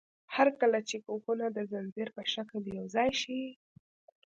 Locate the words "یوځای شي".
2.77-3.41